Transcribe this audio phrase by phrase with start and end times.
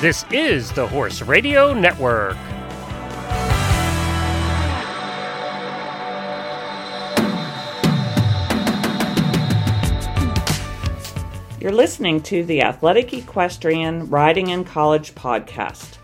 [0.00, 2.38] This is the Horse Radio Network.
[11.60, 15.98] You're listening to the Athletic Equestrian Riding in College podcast.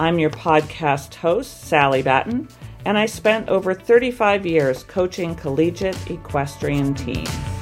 [0.00, 2.48] I'm your podcast host, Sally Batten,
[2.84, 7.55] and I spent over 35 years coaching collegiate equestrian teams.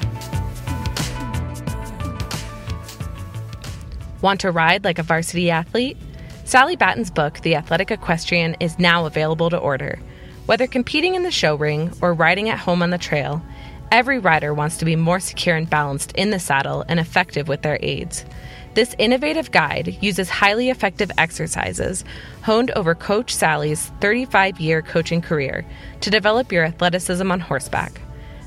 [4.25, 5.99] Want to ride like a varsity athlete?
[6.47, 9.99] Sally Batten's book, The Athletic Equestrian, is now available to order.
[10.47, 13.45] Whether competing in the show ring or riding at home on the trail,
[13.93, 17.61] every rider wants to be more secure and balanced in the saddle and effective with
[17.61, 18.25] their aids.
[18.73, 22.03] This innovative guide uses highly effective exercises
[22.45, 25.67] honed over Coach Sally's 35 year coaching career
[26.01, 28.01] to develop your athleticism on horseback.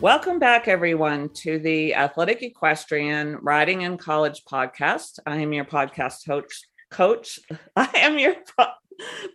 [0.00, 5.18] Welcome back, everyone, to the Athletic Equestrian Riding in College podcast.
[5.26, 6.68] I am your podcast host.
[6.90, 7.38] Coach,
[7.76, 8.72] I am your po-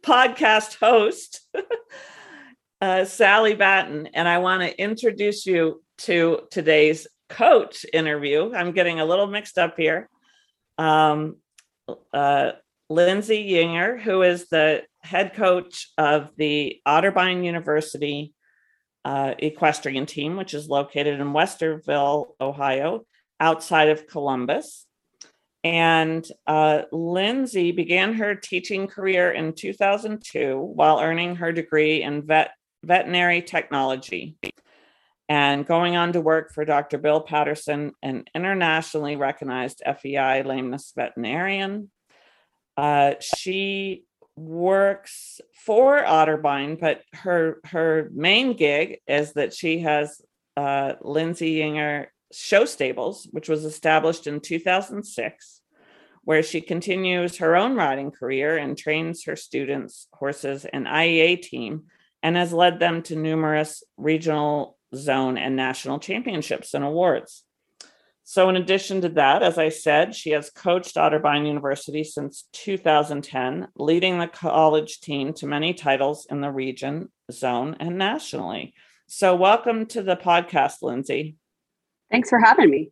[0.03, 1.47] podcast host,
[2.81, 8.53] uh, Sally Batten, and I want to introduce you to today's coach interview.
[8.53, 10.09] I'm getting a little mixed up here.
[10.77, 11.37] Um,
[12.13, 12.51] uh,
[12.89, 18.33] Lindsay Yinger, who is the head coach of the Otterbein University
[19.03, 23.05] uh, equestrian team, which is located in Westerville, Ohio,
[23.39, 24.85] outside of Columbus.
[25.63, 32.51] And uh, Lindsay began her teaching career in 2002 while earning her degree in vet,
[32.83, 34.37] veterinary technology
[35.27, 36.97] and going on to work for Dr.
[36.97, 41.89] Bill Patterson, an internationally recognized FEI lameness veterinarian.
[42.77, 44.03] Uh, she
[44.35, 50.21] works for Otterbein, but her her main gig is that she has
[50.57, 55.61] uh, Lindsay Yinger Show Stables, which was established in 2006,
[56.23, 61.85] where she continues her own riding career and trains her students, horses, and IEA team,
[62.21, 67.45] and has led them to numerous regional zone and national championships and awards.
[68.27, 73.67] So, in addition to that, as I said, she has coached Otterbein University since 2010,
[73.75, 78.73] leading the college team to many titles in the region, zone, and nationally.
[79.05, 81.35] So, welcome to the podcast, Lindsay.
[82.09, 82.89] Thanks for having me.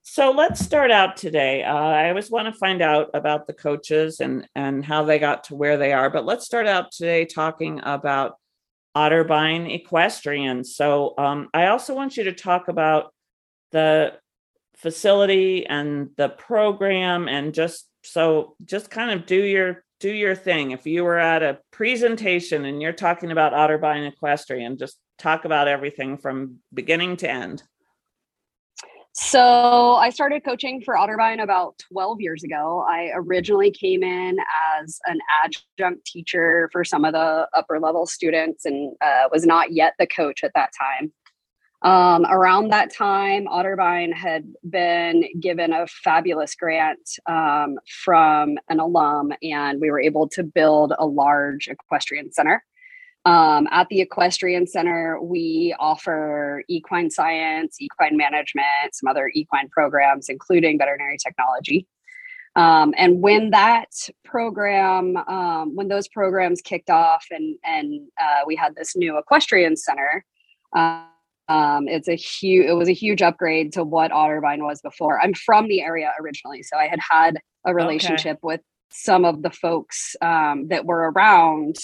[0.00, 1.62] So, let's start out today.
[1.62, 5.44] Uh, I always want to find out about the coaches and, and how they got
[5.44, 8.36] to where they are, but let's start out today talking about
[8.96, 10.64] Otterbein Equestrian.
[10.64, 13.14] So um, I also want you to talk about
[13.70, 14.12] the
[14.76, 20.72] facility and the program and just so just kind of do your do your thing.
[20.72, 25.68] If you were at a presentation and you're talking about Otterbein Equestrian, just talk about
[25.68, 27.62] everything from beginning to end.
[29.14, 32.82] So I started coaching for Otterbein about 12 years ago.
[32.88, 34.38] I originally came in
[34.80, 39.72] as an adjunct teacher for some of the upper level students and uh, was not
[39.72, 41.12] yet the coach at that time.
[41.82, 49.32] Um, around that time, Otterbein had been given a fabulous grant um, from an alum,
[49.42, 52.64] and we were able to build a large equestrian center.
[53.24, 60.28] Um, at the Equestrian Center, we offer equine science, equine management, some other equine programs,
[60.28, 61.86] including veterinary technology.
[62.56, 63.90] Um, and when that
[64.24, 69.76] program, um, when those programs kicked off, and and uh, we had this new Equestrian
[69.76, 70.24] Center,
[70.74, 72.66] um, it's a huge.
[72.66, 75.20] It was a huge upgrade to what Otterbein was before.
[75.22, 78.40] I'm from the area originally, so I had had a relationship okay.
[78.42, 78.60] with
[78.90, 81.76] some of the folks um, that were around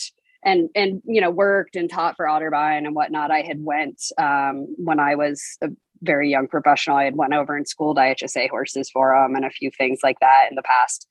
[0.45, 3.31] and and you know worked and taught for Otterbein and whatnot.
[3.31, 5.69] I had went um, when I was a
[6.03, 6.97] very young professional.
[6.97, 10.21] I had went over and schooled IHSA horses for them and a few things like
[10.21, 11.07] that in the past.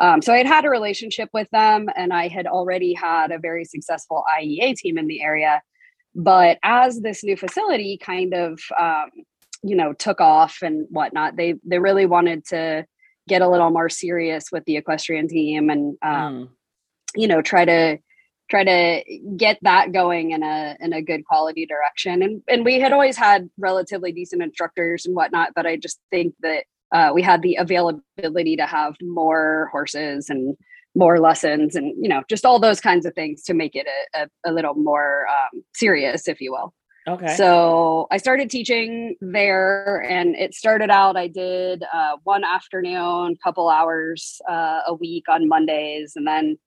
[0.00, 3.38] Um, so I had had a relationship with them, and I had already had a
[3.38, 5.62] very successful IEA team in the area.
[6.14, 9.10] But as this new facility kind of um,
[9.62, 12.84] you know took off and whatnot, they they really wanted to
[13.28, 16.48] get a little more serious with the equestrian team and um, mm.
[17.14, 17.98] you know try to
[18.52, 19.02] try to
[19.34, 22.22] get that going in a in a good quality direction.
[22.22, 26.34] And and we had always had relatively decent instructors and whatnot, but I just think
[26.42, 26.64] that
[26.94, 30.54] uh, we had the availability to have more horses and
[30.94, 34.24] more lessons and you know just all those kinds of things to make it a,
[34.24, 36.74] a, a little more um, serious if you will
[37.08, 37.34] Okay.
[37.34, 41.16] So I started teaching there, and it started out.
[41.16, 46.58] I did uh, one afternoon, couple hours uh, a week on Mondays, and then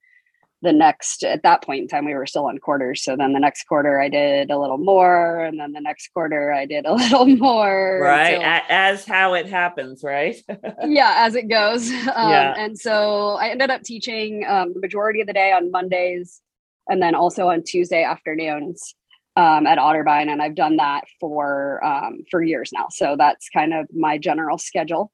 [0.65, 3.01] the next at that point in time we were still on quarters.
[3.03, 6.51] So then the next quarter I did a little more, and then the next quarter
[6.51, 7.99] I did a little more.
[8.03, 10.35] right, until- as how it happens, right?
[10.85, 11.89] yeah, as it goes.
[11.89, 12.53] Um, Yeah.
[12.57, 16.41] And so I ended up teaching um, the majority of the day on Mondays
[16.89, 18.93] and then also on Tuesday afternoons
[19.37, 20.29] um, at Otterbein.
[20.31, 22.87] And I've done that for um, for years now.
[22.89, 25.11] So that's kind of my general schedule.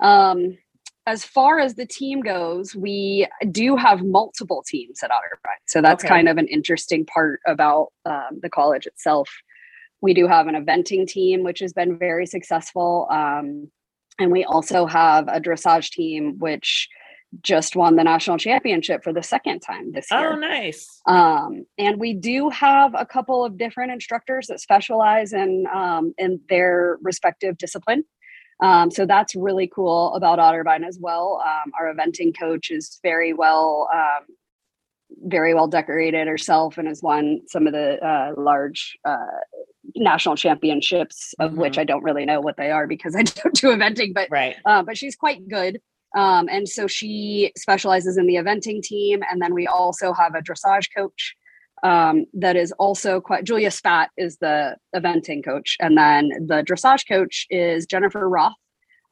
[0.00, 0.58] Um,
[1.06, 5.58] as far as the team goes, we do have multiple teams at Otterbein.
[5.66, 6.14] So that's Okay.
[6.14, 9.28] kind of an interesting part about um, the college itself.
[10.00, 13.08] We do have an eventing team, which has been very successful.
[13.10, 13.70] Um,
[14.20, 16.88] and we also have a dressage team, which
[17.40, 20.34] just won the national championship for the second time this year.
[20.34, 21.00] oh, nice.
[21.06, 26.40] Um, and we do have a couple of different instructors that specialize in um, in
[26.48, 28.04] their respective discipline.
[28.62, 31.42] Um, so that's really cool about Otterbein as well.
[31.44, 34.26] Um, our eventing coach is very well, um,
[35.24, 39.16] very well decorated herself, and has won some of the uh, large uh,
[39.96, 41.80] national championships, of which Mhm.
[41.80, 44.14] I don't really know what they are because I don't do eventing.
[44.14, 44.56] But Right.
[44.64, 45.80] uh, but she's quite good.
[46.16, 49.22] Um, and so she specializes in the eventing team.
[49.30, 51.34] And then we also have a dressage coach
[51.82, 55.76] um, that is also quite, Julia Spat is the eventing coach.
[55.80, 58.52] And then the dressage coach is Jennifer Roth,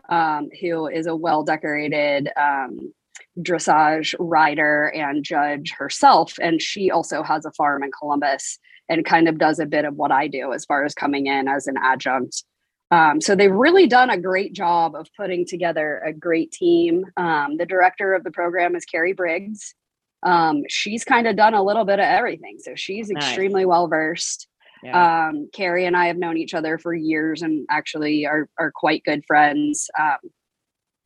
[0.08, 2.92] um, who is a well decorated um,
[3.38, 6.34] dressage rider and judge herself.
[6.40, 8.58] And she also has a farm in Columbus
[8.88, 11.48] and kind of does a bit of what I do as far as coming in
[11.48, 12.44] as an adjunct
[12.90, 17.04] um, so they've really done a great job of putting together a great team.
[17.16, 19.74] Um, the director of the program is Carrie Briggs.
[20.22, 23.24] Um, she's kind of done a little bit of everything, so she's Nice.
[23.24, 24.46] extremely well versed.
[24.82, 25.28] Yeah.
[25.28, 29.04] Um, Carrie and I have known each other for years and actually are are quite
[29.04, 29.88] good friends.
[29.98, 30.18] Um,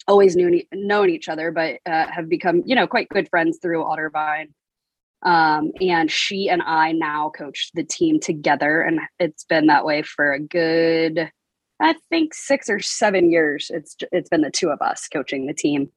[0.07, 3.85] always knew known each other, but uh, have become you know quite good friends through
[3.85, 4.47] Otterbein.
[5.23, 10.03] Um, and she and I now coach the team together, and it's been that way
[10.03, 11.31] for a good
[11.81, 13.71] I think six or seven years.
[13.73, 15.91] It's it's been the two of us coaching the team,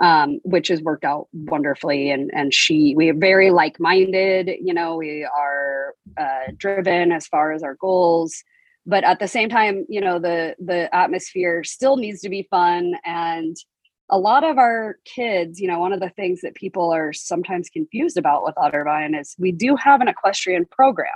[0.00, 2.10] um, which has worked out wonderfully.
[2.10, 4.50] And and she we are very like minded.
[4.60, 8.42] You know, we are uh, driven as far as our goals,
[8.84, 12.94] but at the same time, you know, the the atmosphere still needs to be fun.
[13.04, 13.56] And
[14.10, 17.68] a lot of our kids, you know, one of the things that people are sometimes
[17.68, 21.12] confused about with Otterbein is we do have an equestrian program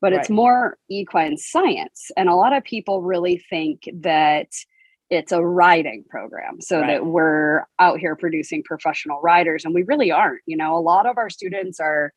[0.00, 0.36] but it's Right.
[0.36, 2.10] more equine science.
[2.14, 4.48] And a lot of people really think that
[5.14, 6.86] it's a riding program so Right.
[6.88, 11.06] that we're out here producing professional riders and we really aren't you know a lot
[11.06, 12.12] of our students are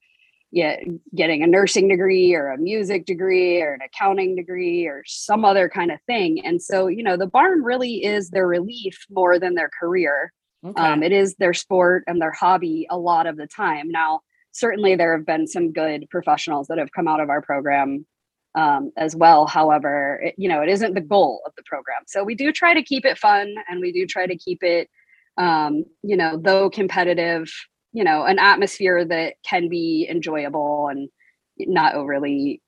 [1.16, 5.68] getting a nursing degree or a music degree or an accounting degree or some other
[5.70, 9.54] kind of thing and so you know the barn really is their relief more than
[9.56, 10.32] their career
[10.66, 10.82] Okay.
[10.82, 13.90] um, it is their sport and their hobby a lot of the time.
[13.90, 14.22] Now,
[14.54, 18.08] certainly there have been some good professionals that have come out of our program
[18.58, 19.46] um, as well.
[19.46, 22.02] However, it, you know, it isn't the goal of the program.
[22.08, 24.90] So we do try to keep it fun and we do try to keep it,
[25.38, 27.50] um, you know, though competitive,
[27.94, 31.08] you know, an atmosphere that can be enjoyable and
[31.60, 32.62] not overly,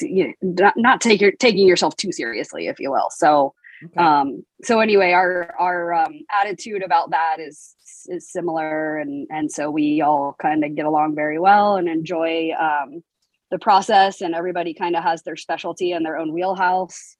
[0.00, 3.08] you know, not, not take your, taking yourself too seriously, if you will.
[3.10, 4.04] So, Okay.
[4.04, 7.74] um so anyway our our um, attitude about that is
[8.08, 12.50] is similar and and so we all kind of get along very well and enjoy
[12.60, 13.02] um
[13.50, 17.16] the process and everybody kind of has their specialty and their own wheelhouse.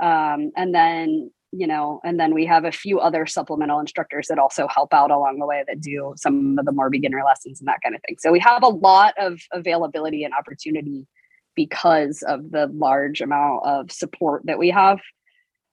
[0.00, 4.38] Um and then you know and then we have a few other supplemental instructors that
[4.38, 7.68] also help out along the way that do some of the more beginner lessons and
[7.68, 8.16] that kind of thing.
[8.18, 11.06] So we have a lot of availability and opportunity
[11.54, 15.00] because of the large amount of support that we have.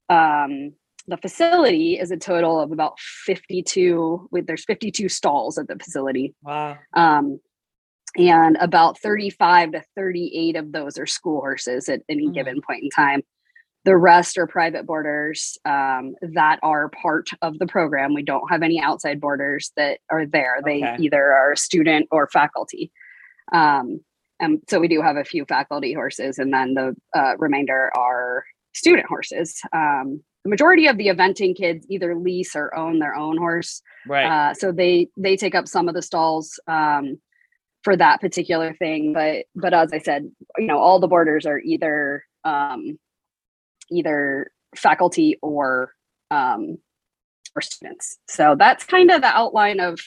[0.09, 0.73] Um,
[1.07, 6.35] the facility is a total of about 52 with there's 52 stalls at the facility.
[6.43, 6.77] Wow.
[6.93, 7.39] um,
[8.17, 12.33] and about 35 to 38 of those are school horses at any Mhm.
[12.33, 13.21] given point in time
[13.85, 18.61] the rest are private boarders um, that are part of the program we don't have
[18.61, 20.97] any outside boarders that are there they Okay.
[21.03, 22.91] either are a student or faculty
[23.53, 23.99] um,
[24.41, 28.43] and so we do have a few faculty horses and then the uh, remainder are
[28.73, 33.37] student horses um, the majority of the eventing kids either lease or own their own
[33.37, 34.25] horse Right.
[34.25, 37.19] uh, so they they take up some of the stalls um,
[37.83, 41.59] for that particular thing but but as i said you know all the boarders are
[41.59, 42.97] either um,
[43.91, 45.93] either faculty or
[46.31, 46.77] um,
[47.55, 49.99] or students so that's kind of the outline of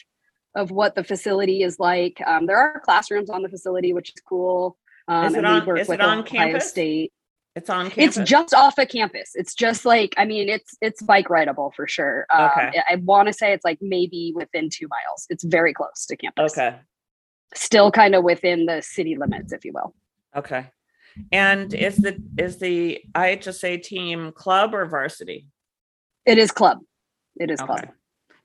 [0.54, 4.22] of what the facility is like um, there are classrooms on the facility which is
[4.28, 4.76] cool
[5.08, 6.68] Um, Is it on- is it on Ohio campus?
[6.70, 7.12] State.
[7.54, 8.16] It's on campus.
[8.16, 9.32] It's just off of campus.
[9.34, 12.24] It's just like I mean, it's it's bike rideable for sure.
[12.32, 12.78] Um, Okay.
[12.88, 15.26] I, I want to say it's like maybe within two miles.
[15.28, 16.56] It's very close to campus.
[16.56, 16.76] okay.
[17.54, 19.94] Still kind of within the city limits, if you will.
[20.34, 20.66] Okay.
[21.30, 25.46] And is the is the IHSA team club or varsity?
[26.24, 26.78] It is club.
[27.36, 27.88] It is club.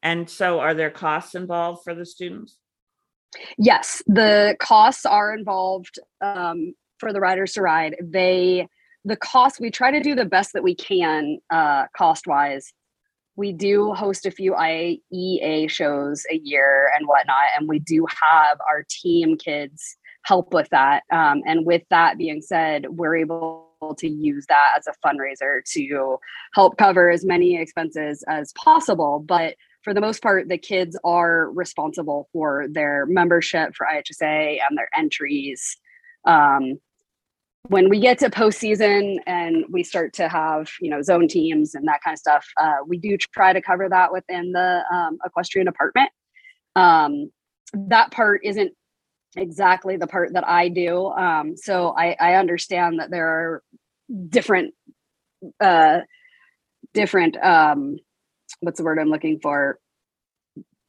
[0.04, 2.58] And so are there costs involved for the students?
[3.58, 7.96] Yes, the costs are involved um, for the riders to ride.
[8.02, 8.68] They
[9.06, 12.74] the cost we try to do the best that we can uh, cost wise.
[13.38, 18.58] We do host a few IEA shows a year and whatnot, and we do have
[18.70, 21.04] our team kids help with that.
[21.12, 23.68] Um, and with that being said, we're able
[23.98, 26.18] to use that as a fundraiser to
[26.54, 29.24] help cover as many expenses as possible.
[29.26, 34.78] But for the most part, the kids are responsible for their membership for IHSA and
[34.78, 35.78] their entries.
[36.26, 36.80] Um,
[37.70, 41.88] when we get to postseason and we start to have, you know, zone teams and
[41.88, 45.66] that kind of stuff, uh, we do try to cover that within the um, equestrian
[45.66, 46.10] department.
[46.76, 47.32] Um,
[47.74, 48.72] that part isn't
[49.36, 51.08] exactly the part that I do.
[51.08, 53.64] Um, so I, I understand that there are
[54.30, 54.74] different,
[55.60, 56.00] uh,
[56.94, 57.98] different, um,
[58.62, 59.80] what's the word I'm looking for?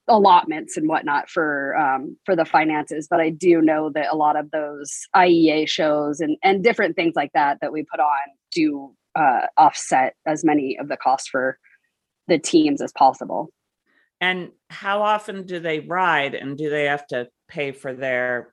[0.08, 4.36] Allotments and whatnot for um, for the finances but i do know that a lot
[4.36, 8.18] of those iea shows and and different things like that that we put on
[8.52, 11.58] do uh, offset as many of the costs for
[12.28, 13.50] the teams as possible
[14.20, 18.52] And how often do they ride and do they have to pay for their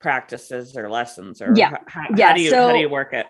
[0.00, 1.70] practices or lessons or Yeah.
[1.86, 3.26] how, Yeah, how do you how do you work it?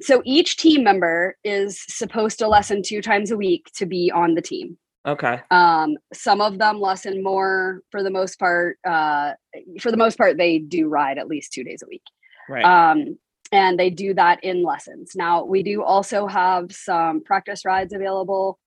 [0.00, 4.34] so each team member is supposed to lesson two times a week to be on
[4.34, 4.78] the team
[5.08, 5.40] Okay.
[5.50, 9.32] um, some of them lesson more for the most part uh,
[9.80, 12.02] for the most part they do ride at least two days a week
[12.48, 12.64] Right.
[12.64, 13.18] um,
[13.52, 15.12] and they do that in lessons.
[15.14, 18.58] Now we do also have some practice rides available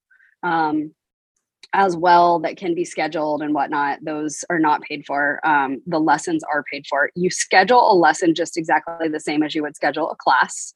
[0.43, 0.93] um,
[1.73, 3.99] as well that can be scheduled and whatnot.
[4.03, 5.39] Those are not paid for.
[5.45, 7.11] Um, the lessons are paid for.
[7.15, 10.73] You schedule a lesson just exactly the same as you would schedule a class,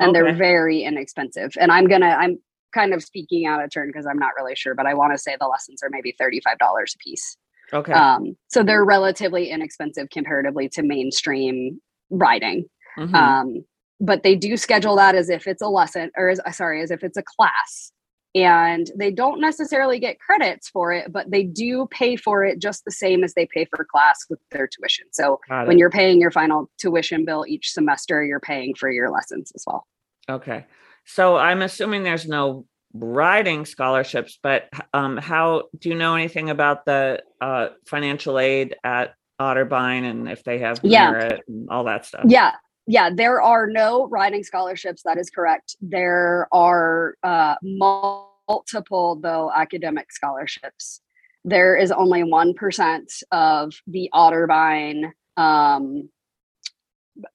[0.00, 1.52] and they're very inexpensive.
[1.60, 2.38] And I'm gonna I'm
[2.76, 5.18] kind of speaking out of turn because I'm not really sure, but I want to
[5.18, 7.36] say the lessons are maybe thirty five dollars a piece.
[7.72, 7.92] okay.
[7.92, 11.80] Um, so they're relatively inexpensive comparatively to mainstream
[12.10, 12.66] riding.
[12.98, 13.14] Mhm.
[13.14, 13.64] Um,
[13.98, 16.90] but they do schedule that as if it's a lesson or as, uh, sorry, as
[16.90, 17.92] if it's a class.
[18.34, 22.84] And they don't necessarily get credits for it, but they do pay for it just
[22.84, 25.06] the same as they pay for class with their tuition.
[25.12, 29.50] So when you're paying your final tuition bill each semester, you're paying for your lessons
[29.54, 29.86] as well.
[30.28, 30.66] Okay.
[31.06, 36.84] So I'm assuming there's no riding scholarships, but um, how do you know anything about
[36.84, 41.10] the uh, financial aid at Otterbein and if they have Yeah.
[41.12, 42.24] merit and all that stuff?
[42.28, 42.52] Yeah.
[42.88, 45.02] Yeah, there are no riding scholarships.
[45.04, 45.76] That is correct.
[45.80, 51.00] There are uh, multiple, though, academic scholarships.
[51.44, 56.08] There is only 1% of the Otterbein um,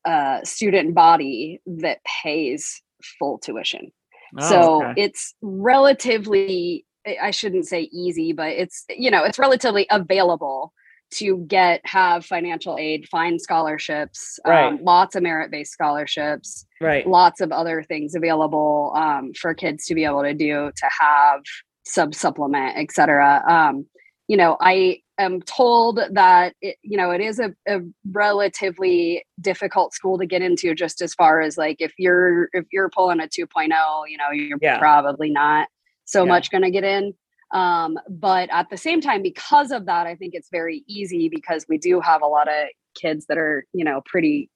[0.06, 2.82] uh, student body that pays
[3.20, 3.92] full tuition.
[4.40, 5.02] Oh, so okay.
[5.02, 10.74] it's relatively, I- shouldn't say easy, but it's, you know, it's relatively available
[11.16, 14.68] to get, have financial aid, find scholarships, Right.
[14.68, 17.06] um, lots of merit based scholarships, right.
[17.06, 21.42] lots of other things available um, for kids to be able to do to have
[21.86, 23.44] sub supplement, et cetera.
[23.46, 23.88] Um,
[24.30, 27.80] you know, I am told that it, you know it is a, a
[28.12, 32.90] relatively difficult school to get into, just as far as like if you're if you're
[32.90, 33.70] pulling a 2.0,
[34.08, 34.80] you know, you're Yeah.
[34.80, 35.68] probably not
[36.06, 36.30] so Yeah.
[36.30, 37.14] much going to get in.
[37.52, 41.66] Um, but at the same time, because of that, I think it's very easy because
[41.68, 44.50] we do have a lot of kids that are you know pretty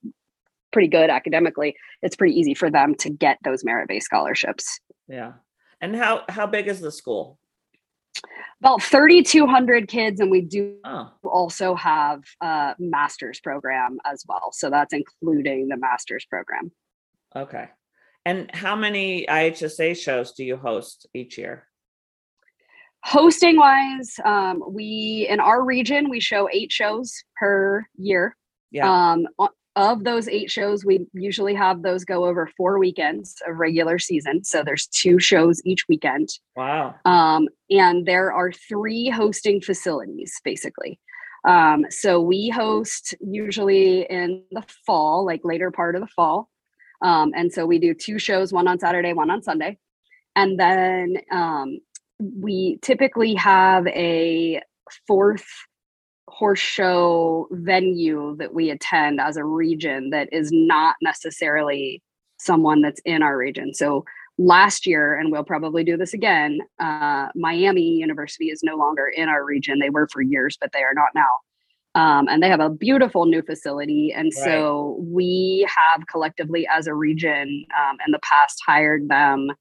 [0.72, 1.76] pretty good academically.
[2.02, 4.80] It's pretty easy for them to get those merit based scholarships.
[5.08, 5.34] Yeah.
[5.82, 7.38] And how how big is the school?
[8.62, 14.52] About 3,200 kids, and we do Oh, also have a master's program as well.
[14.54, 16.72] So that's including the master's program.
[17.36, 17.70] okay.
[18.28, 21.68] And how many IHSA shows do you host each year?
[23.04, 28.36] Hosting wise, um, we in our region we show eight shows per year.
[28.72, 29.12] Yeah.
[29.12, 29.28] Um,
[29.76, 34.44] of those eight shows, we usually have those go over four weekends of regular season.
[34.44, 36.30] So there's two shows each weekend.
[36.56, 36.96] Wow.
[37.04, 41.00] Um, and there are three hosting facilities basically.
[41.46, 46.50] Um, so we host usually in the fall, like later part of the fall.
[47.02, 49.78] Um, and so we do two shows, one on Saturday, one on Sunday.
[50.36, 51.80] And then um,
[52.20, 54.62] we typically have a
[55.08, 55.46] fourth
[56.28, 62.02] horse show venue that we attend as a region that is not necessarily
[62.38, 63.74] someone that's in our region.
[63.74, 64.06] So
[64.38, 69.30] last year, and we'll probably do this again, uh, Miami University is no longer in
[69.30, 69.80] our region.
[69.80, 71.30] They were for years, but they are not now.
[71.96, 74.12] Um, and they have a beautiful new facility.
[74.14, 74.44] And right.
[74.44, 79.52] so we have collectively, as a region, um, in the past, hired them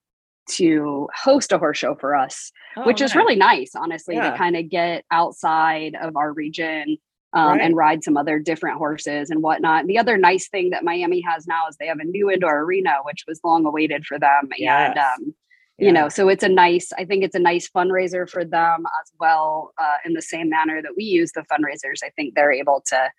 [0.50, 3.10] to host a horse show for us, oh, which nice.
[3.10, 4.30] is really nice, honestly, yeah.
[4.30, 6.96] to kind of get outside of our region
[7.32, 7.60] um, right.
[7.60, 9.86] and ride some other different horses and whatnot.
[9.86, 12.96] The other nice thing that Miami has now is they have a new indoor arena,
[13.04, 14.50] which was long awaited for them.
[14.56, 14.90] Yes.
[14.90, 15.34] And, um,
[15.78, 15.86] yeah.
[15.86, 19.12] you know, so it's a nice, I think it's a nice fundraiser for them as
[19.18, 22.04] well, uh, in the same manner that we use the fundraisers.
[22.04, 23.10] I think they're able to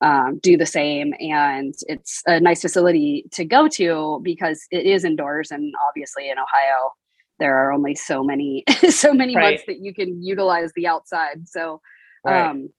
[0.00, 1.14] um, do the same.
[1.20, 5.50] And it's a nice facility to go to because it is indoors.
[5.50, 6.92] And obviously in Ohio,
[7.38, 9.52] there are only so many, so many right.
[9.52, 11.48] months that you can utilize the outside.
[11.48, 11.80] So,
[12.24, 12.48] right.
[12.48, 12.70] um,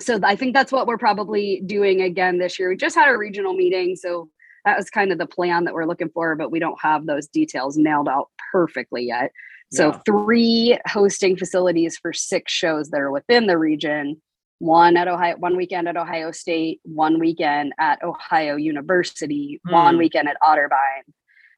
[0.00, 2.68] so I think that's what we're probably doing again this year.
[2.68, 4.28] We just had a regional meeting, so
[4.64, 7.26] that was kind of the plan that we're looking for, but we don't have those
[7.26, 9.32] details nailed out perfectly yet.
[9.70, 9.98] So yeah.
[10.06, 14.20] three hosting facilities for six shows that are within the region.
[14.58, 19.72] One at Ohio, one weekend at Ohio State, one weekend at Ohio University, mm.
[19.72, 21.02] one weekend at Otterbein,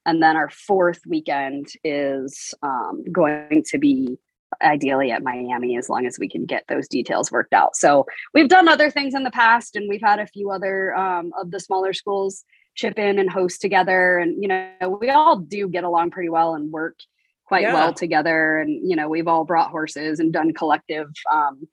[0.06, 4.18] and then our fourth weekend is um, going to be
[4.62, 7.76] ideally at Miami as long as we can get those details worked out.
[7.76, 11.32] So we've done other things in the past and we've had a few other um,
[11.38, 15.68] of the smaller schools chip in and host together and you know we all do
[15.68, 16.96] get along pretty well and work
[17.44, 17.74] quite yeah.
[17.74, 21.66] well together and you know we've all brought horses and done collective um,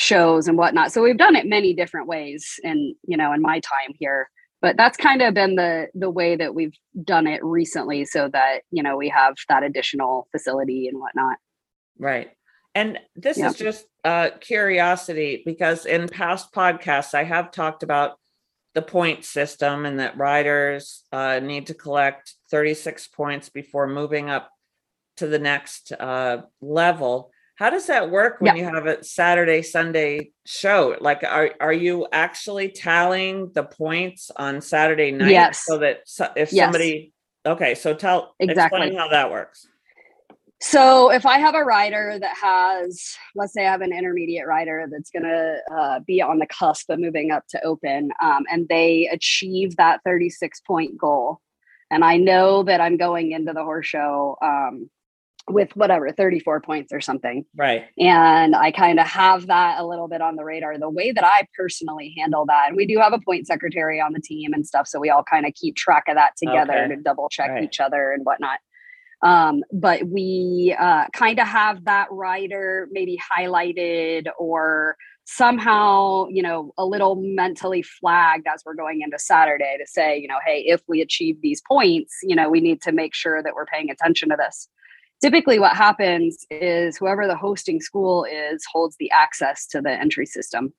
[0.00, 3.60] shows and whatnot so we've done it many different ways and you know in my
[3.60, 4.28] time here
[4.62, 8.60] but that's kind of been the the way that we've done it recently so that
[8.70, 11.36] you know we have that additional facility and whatnot
[12.00, 12.30] Right.
[12.74, 13.48] And this yeah.
[13.48, 18.16] is just uh, curiosity because in past podcasts, I have talked about
[18.74, 24.50] the point system and that riders uh, need to collect 36 points before moving up
[25.18, 27.32] to the next uh, level.
[27.60, 28.62] How does that work when yeah.
[28.62, 30.96] you have a Saturday, Sunday show?
[30.98, 35.32] Like, are, are you actually tallying the points on Saturday night?
[35.32, 35.66] Yes.
[35.66, 35.98] So that
[36.36, 36.64] if yes.
[36.64, 37.12] somebody,
[37.44, 38.80] okay, so tell, exactly.
[38.80, 39.68] explain how that works.
[40.62, 44.86] So if I have a rider that has, let's say I have an intermediate rider
[44.90, 48.68] that's going to uh, be on the cusp of moving up to open, um, and
[48.70, 51.42] they achieve that 36 point goal,
[51.90, 54.88] and I know that I'm going into the horse show um,
[55.48, 57.84] with whatever 34 points or something, right?
[57.98, 60.78] And I kind of have that a little bit on the radar.
[60.78, 64.12] The way that I personally handle that, and we do have a point secretary on
[64.12, 66.94] the team and stuff, so we all kind of keep track of that together okay.
[66.94, 67.64] to double check right.
[67.64, 68.58] each other and whatnot.
[69.22, 76.72] Um, but we uh, kind of have that rider maybe highlighted or somehow, you know,
[76.78, 80.80] a little mentally flagged as we're going into Saturday to say, you know, hey, if
[80.88, 84.30] we achieve these points, you know, we need to make sure that we're paying attention
[84.30, 84.68] to this.
[85.22, 90.26] Typically, what happens is whoever the hosting school is holds the access to the entry
[90.26, 90.72] system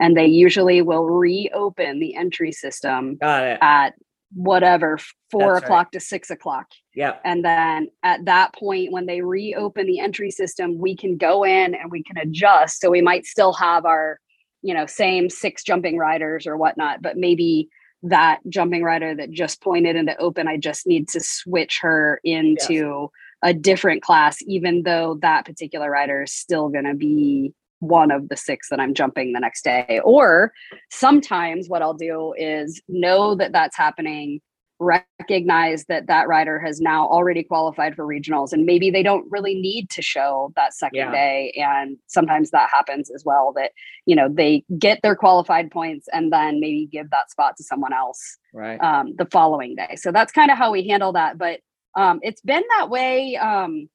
[0.00, 3.18] and they usually will reopen the entry system
[3.60, 3.94] at
[4.34, 4.98] whatever
[5.30, 5.92] four That's o'clock right.
[5.92, 6.66] to six o'clock.
[6.94, 7.16] Yeah.
[7.24, 11.74] And then at that point, when they reopen the entry system, we can go in
[11.74, 12.80] and we can adjust.
[12.80, 14.20] So we might still have our,
[14.62, 17.68] you know, same six jumping riders or whatnot, but maybe
[18.02, 22.74] that jumping rider that just pointed into open, I just need to switch her into
[22.74, 23.08] yes.
[23.42, 28.28] A different class, even though that particular rider is still going to be one of
[28.28, 30.00] the six that I'm jumping the next day.
[30.02, 30.52] Or
[30.90, 34.40] sometimes what I'll do is know that that's happening,
[34.80, 39.54] recognize that that rider has now already qualified for regionals, and maybe they don't really
[39.54, 41.12] need to show that second yeah.
[41.12, 41.52] day.
[41.56, 43.70] And sometimes that happens as well that,
[44.06, 47.92] you know, they get their qualified points and then maybe give that spot to someone
[47.92, 48.80] else right.
[48.80, 49.94] um, the following day.
[49.94, 51.38] So that's kind of how we handle that.
[51.38, 51.60] But
[51.94, 53.36] um, it's been that way.
[53.36, 53.88] Um,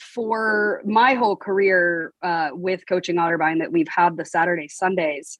[0.00, 5.38] for my whole career uh, with coaching Otterbein that we've had the Saturday Sundays,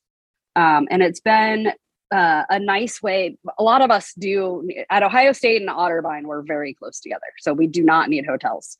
[0.54, 1.72] um, and it's been
[2.12, 3.38] uh, a nice way.
[3.59, 6.24] A lot of us do at Ohio State and Otterbein.
[6.24, 8.78] We're very close together, so we do not need hotels.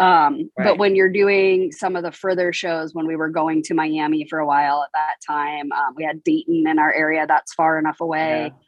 [0.00, 0.64] Um, right.
[0.64, 4.26] But when you're doing some of the further shows, when we were going to Miami
[4.28, 7.78] for a while at that time, um, we had Dayton in our area that's far
[7.78, 8.52] enough away.
[8.52, 8.58] Yeah.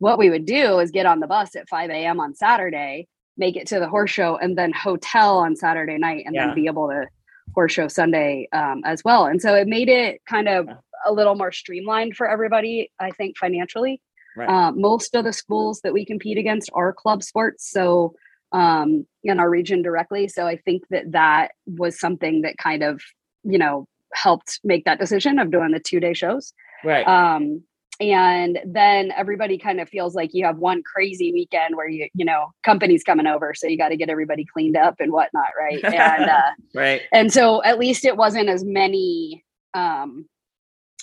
[0.00, 2.20] What we would do is get on the bus at 5 a.m.
[2.20, 3.06] on Saturday
[3.40, 6.46] make it to the horse show and then hotel on Saturday night and yeah.
[6.46, 7.06] then be able to
[7.54, 9.26] horse show Sunday um, as well.
[9.26, 10.68] And so it made it kind of
[11.06, 14.00] a little more streamlined for everybody, I think, financially.
[14.36, 14.48] Right.
[14.48, 17.68] Uh, most of the schools that we compete against are club sports.
[17.68, 18.14] So
[18.52, 20.28] um, in our region directly.
[20.28, 23.00] So I think that that was something that kind of,
[23.42, 26.52] you know, helped make that decision of doing the two day shows.
[26.84, 27.06] Right.
[27.06, 27.62] Um,
[28.00, 32.24] and then everybody kind of feels like you have one crazy weekend where you you
[32.24, 35.84] know company's coming over so you got to get everybody cleaned up and whatnot right?
[35.84, 37.02] And uh, right.
[37.12, 40.26] and so at least it wasn't as many um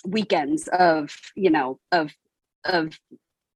[0.04, 2.12] weekends of you know of
[2.64, 2.98] of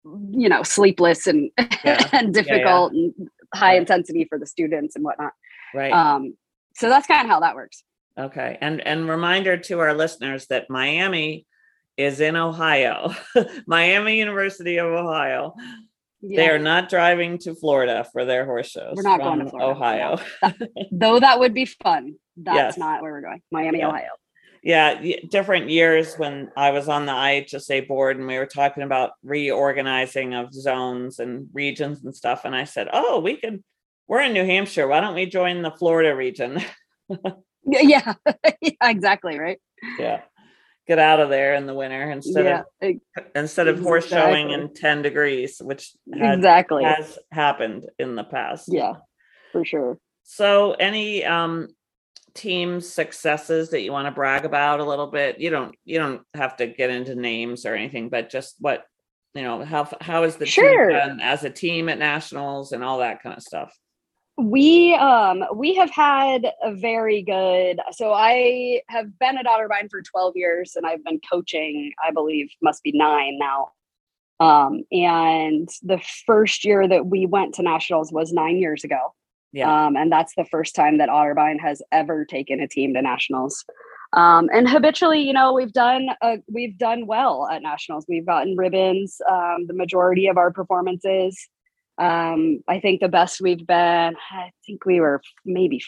[0.05, 1.50] you know sleepless and
[1.85, 2.09] Yeah.
[2.12, 3.12] and difficult and
[3.55, 3.78] high Right.
[3.81, 5.33] intensity for the students and whatnot.
[5.74, 5.92] Right.
[5.92, 6.37] Um
[6.74, 7.83] so that's kind of how that works.
[8.18, 11.46] Okay and and reminder to our listeners that miami
[11.96, 13.14] is in ohio
[13.66, 15.55] miami university of ohio.
[16.22, 19.70] They are not driving to florida for their horse shows We're not going to Florida,
[19.70, 20.18] ohio.
[20.92, 22.78] Though that would be fun that's Yes.
[22.78, 23.88] not where we're going miami Yeah.
[23.88, 24.09] ohio.
[24.62, 29.11] Yeah different years when i was on the ihsa board and we were talking about
[29.24, 33.62] reorganizing of zones and regions and stuff and i said oh we can
[34.09, 36.59] we're in new hampshire why don't we join the florida region?
[37.64, 38.14] Yeah
[38.61, 39.59] yeah exactly right?
[39.98, 40.22] Yeah
[40.87, 44.75] get out of there in the winter instead yeah of instead of horse showing in
[44.75, 46.85] 10 degrees which had, exactly.
[46.85, 48.68] has happened in the past.
[48.71, 48.95] Yeah
[49.53, 49.99] for sure.
[50.25, 51.68] So any um
[52.35, 55.38] team successes that you want to brag about a little bit?
[55.38, 58.85] You don't you don't have to get into names or anything but just what
[59.35, 60.88] you know how how is the Sure.
[60.88, 63.77] team done as a team at nationals and all that kind of stuff
[64.38, 70.01] we um we have had a very good so i have been at otterbein for
[70.01, 73.68] 12 years and i've been coaching i believe must be nine now.
[74.40, 79.14] Um and the first year that we went to nationals was nine years ago.
[79.53, 79.87] Yeah.
[79.87, 83.64] Um and that's the first time that otterbein has ever taken a team to nationals.
[84.14, 88.07] Um and habitually you know we've done uh, we've done well at nationals.
[88.09, 91.49] We've gotten ribbons um the majority of our performances
[91.98, 95.83] um, I think the best we've been, I think we were maybe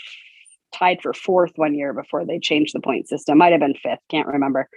[0.72, 3.38] tied for fourth one year before they changed the point system.
[3.38, 4.68] Might have been fifth, can't remember.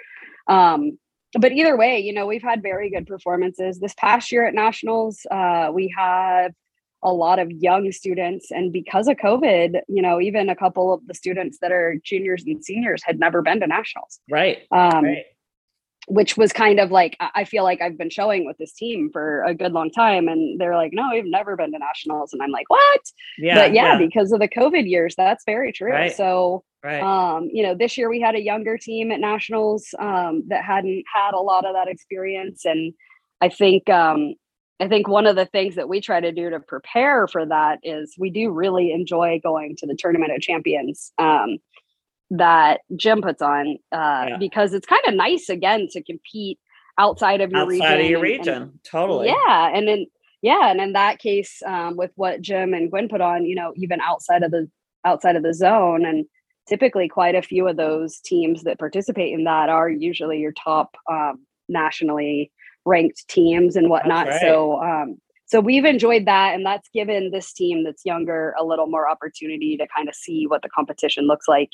[0.48, 0.98] Um,
[1.34, 3.80] but either way, you know, we've had very good performances.
[3.80, 6.52] This past year at Nationals, uh, we have
[7.04, 8.50] a lot of young students.
[8.50, 12.44] And because of COVID, you know, even a couple of the students that are juniors
[12.46, 14.20] and seniors had never been to Nationals.
[14.30, 15.26] right Um, right
[16.08, 19.44] which was kind of like I feel like I've been showing with this team for
[19.44, 22.52] a good long time, and they're like, "No, we've never been to nationals," and I'm
[22.52, 23.02] like, "What?"
[23.38, 25.92] yeah but yeah, because of the COVID years, that's very true.
[25.92, 26.16] Right.
[26.16, 30.44] So, right um, you know, this year we had a younger team at nationals um,
[30.48, 32.94] that hadn't had a lot of that experience, and
[33.42, 34.36] I think um,
[34.80, 37.80] I think one of the things that we try to do to prepare for that
[37.84, 41.12] is we do really enjoy going to the tournament of champions.
[41.18, 41.58] Um,
[42.32, 44.38] that Jim puts on uh, Yeah.
[44.38, 46.60] because it's kind of nice again to compete
[46.98, 47.86] outside of your region.
[47.86, 50.06] outside of your and- and- region totally yeah, and then
[50.44, 53.74] yeah, and in that case, um, with what Jim and Gwen put on, you know,
[53.76, 54.70] even outside of the
[55.04, 56.26] outside of the zone, and
[56.70, 60.96] typically quite a few of those teams that participate in that are usually your top
[61.12, 62.52] um, nationally
[62.86, 64.28] ranked teams and whatnot.
[64.28, 64.42] right.
[64.42, 68.88] So, um, so we've enjoyed that, and that's given this team that's younger a little
[68.88, 71.70] more opportunity to kind of see what the competition looks like.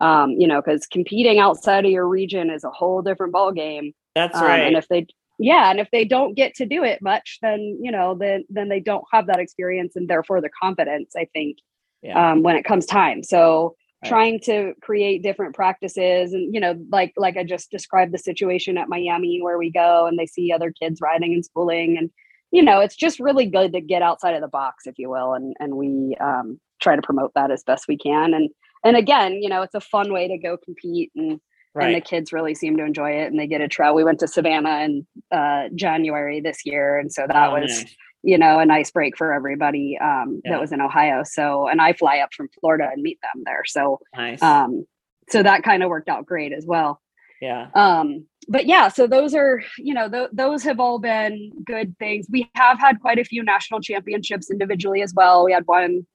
[0.00, 3.92] Um, you know, because competing outside of your region is a whole different ball game.
[4.14, 5.06] that's Um, right And if they,
[5.38, 8.68] yeah, and if they don't get to do it much, then you know, then then
[8.68, 11.14] they don't have that experience and therefore the confidence.
[11.16, 11.58] I think
[12.02, 13.22] yeah um, when it comes time.
[13.22, 14.08] So Right.
[14.10, 18.76] trying to create different practices and you know like like i just described the situation
[18.76, 22.10] at miami where we go and they see other kids riding and schooling and
[22.50, 25.32] you know it's just really good to get outside of the box if you will
[25.32, 28.50] and and we um, try to promote that as best we can and
[28.84, 31.40] and again you know it's a fun way to go compete and
[31.76, 34.20] and the kids really seem to enjoy it and they get a trail we went
[34.20, 36.98] to savannah in uh, january this year.
[37.00, 37.96] And so that Oh, was nice.
[38.22, 40.52] you know a nice break for everybody um, Yeah.
[40.52, 41.22] that was in ohio.
[41.24, 43.64] So and i fly up from florida and meet them there.
[43.66, 44.40] So nice.
[44.40, 44.86] um,
[45.30, 47.00] so that kind of worked out great as well.
[47.40, 47.70] Yeah.
[47.74, 52.26] Um, but yeah so those are you know th- those have all been good things.
[52.30, 55.44] We have had quite a few national championships individually as well.
[55.44, 56.06] We had one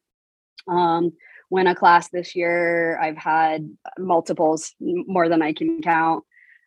[0.70, 1.12] um,
[1.50, 3.00] win a class this year.
[3.00, 6.24] I've had multiples more than i can count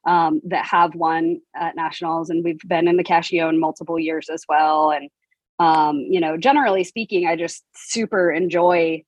[0.07, 4.45] um, that have won at nationals and we've been in the cashion multiple years as
[4.49, 4.91] well.
[4.91, 5.09] And
[5.59, 9.03] um, you know generally speaking i just super enjoy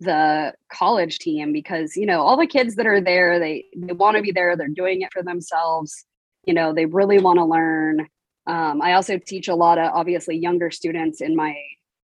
[0.00, 4.16] the college team because you know all the kids that are there they they want
[4.16, 6.04] to be there they're doing it for themselves
[6.44, 8.00] you know they really want to learn.
[8.46, 11.54] Um, i also teach a lot of obviously younger students in my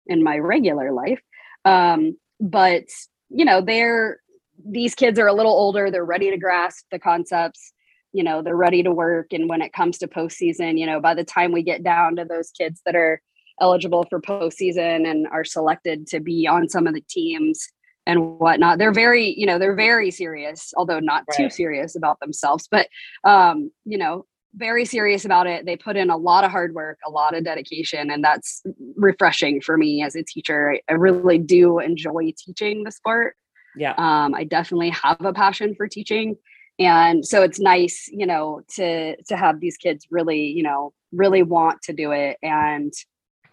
[0.07, 1.21] in my regular life.
[1.65, 2.85] Um, but
[3.29, 4.19] you know they're
[4.65, 7.73] these kids are a little older they're ready to grasp the concepts
[8.11, 11.13] you know they're ready to work and when it comes to postseason you know by
[11.13, 13.21] the time we get down to those kids that are
[13.61, 17.69] eligible for postseason and are selected to be on some of the teams
[18.07, 18.79] and whatnot.
[18.79, 21.37] They're very, you know, they're very serious, although not right.
[21.37, 22.87] too serious about themselves, but
[23.23, 25.65] um, you know, very serious about it.
[25.65, 28.61] They put in a lot of hard work, a lot of dedication, and that's
[28.95, 30.73] refreshing for me as a teacher.
[30.73, 33.35] I, I really do enjoy teaching the sport.
[33.75, 33.93] Yeah.
[33.97, 36.35] Um, I definitely have a passion for teaching.
[36.79, 41.43] And so it's nice, you know, to to have these kids really, you know, really
[41.43, 42.37] want to do it.
[42.41, 42.91] And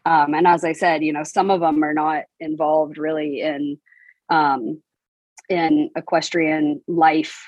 [0.07, 3.79] um, and as I said, you know, some of them are not involved really in
[4.31, 4.83] um,
[5.49, 7.47] in equestrian life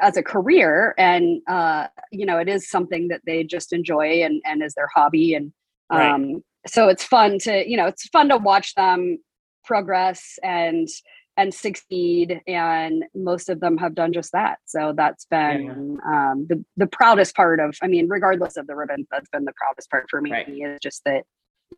[0.00, 4.40] as a career and uh you know it is something that they just enjoy and
[4.44, 5.52] and is their hobby and
[5.90, 6.42] um right.
[6.66, 9.18] so it's fun to you know it's fun to watch them
[9.64, 10.88] progress and
[11.36, 16.30] and succeed and most of them have done just that so that's been yeah.
[16.30, 19.52] um the the proudest part of i mean regardless of the ribbon that's been the
[19.56, 20.48] proudest part for me right.
[20.48, 21.24] is just that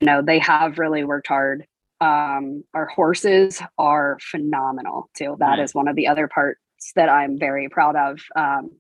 [0.01, 1.67] you know they have really worked hard
[2.01, 5.61] um our horses are phenomenal too That right.
[5.61, 6.61] is one of the other parts
[6.95, 8.71] that I'm very proud of um,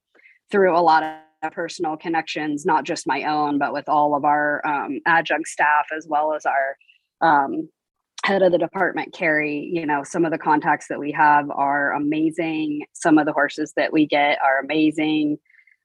[0.50, 4.66] through a lot of personal connections, not just my own, but with all of our
[4.66, 6.76] um, adjunct staff as well as our
[7.20, 7.68] um,
[8.24, 9.70] head of the department, Carrie.
[9.72, 12.86] You know, some of the contacts that we have are amazing.
[12.92, 15.38] Some of the horses that we get are amazing.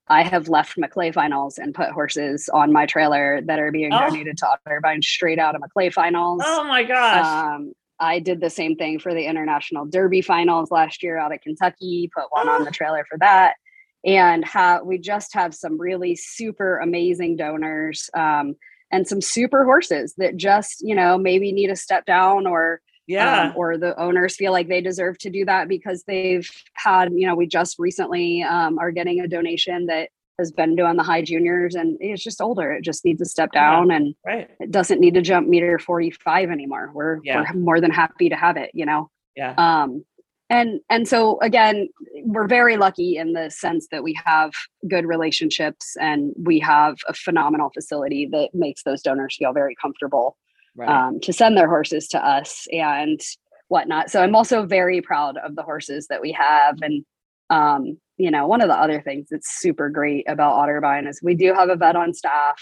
[0.08, 4.00] I have left Maclay finals and put horses on my trailer that are being oh.
[4.00, 6.42] donated to Otterbein straight out of Maclay finals.
[6.44, 7.26] Oh my gosh.
[7.26, 11.40] Um, I did the same thing for the international derby finals last year out of
[11.42, 13.56] Kentucky, put one on the trailer for that.
[14.04, 18.56] And ha- we just have some really super amazing donors um,
[18.92, 23.48] and some super horses that just, you know, maybe need a step down or yeah
[23.48, 27.28] um, or the owners feel like they deserve to do that because they've had you
[27.28, 30.10] know we just recently um, are getting a donation that
[30.42, 32.74] has been doing the high juniors and it's just older.
[32.74, 34.50] It just needs to step down yeah, and right.
[34.60, 36.92] it doesn't need to jump meter 45 anymore.
[36.94, 37.44] We're, yeah.
[37.54, 39.10] we're more than happy to have it, you know?
[39.36, 39.54] Yeah.
[39.58, 40.04] Um,
[40.50, 41.88] and, and so again,
[42.26, 44.52] we're very lucky in the sense that we have
[44.90, 50.36] good relationships and we have a phenomenal facility that makes those donors feel very comfortable
[50.76, 50.90] right.
[50.90, 53.22] um, to send their horses to us and
[53.70, 54.12] whatnot.
[54.12, 57.06] So I'm also very proud of the horses that we have and
[57.50, 61.34] um, you know, one of the other things that's super great about Otterbein is we
[61.34, 62.62] do have a vet on staff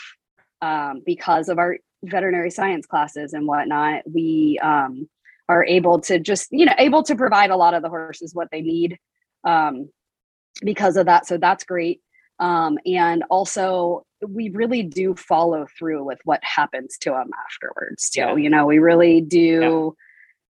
[0.62, 4.04] um, because of our veterinary science classes and whatnot.
[4.10, 5.10] We um,
[5.50, 8.48] are able to just, you know, able to provide a lot of the horses what
[8.54, 8.98] they need
[9.44, 9.90] um,
[10.62, 11.28] because of that.
[11.28, 12.00] So that's great.
[12.40, 18.10] Um, and also, we really do follow through with what happens to them afterwards.
[18.10, 18.36] Too, yeah.
[18.38, 19.94] you know, we really do.
[19.96, 20.06] Yeah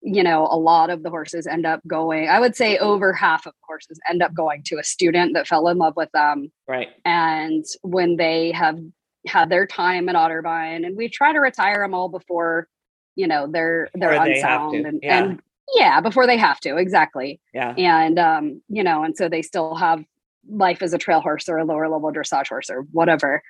[0.05, 3.47] you know, a lot of the horses end up going, I would say over half
[3.47, 6.51] of the horses end up going to a student that fell in love with them.
[6.67, 6.89] Right.
[7.03, 8.77] And when they have
[9.25, 12.67] had their time at Otterbein, and we try to retire them all before,
[13.15, 15.23] you know, they're they're unsound and, yeah.
[15.23, 15.41] and
[15.73, 17.39] yeah, before they have to, exactly.
[17.51, 17.73] Yeah.
[17.75, 20.03] And um, you know, and so they still have
[20.47, 23.41] life as a trail horse or a lower level dressage horse or whatever.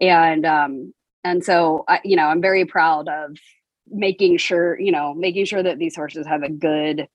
[0.00, 3.36] And um, and so I, you know, I'm very proud of
[3.90, 7.08] making sure you know making sure that these horses have a good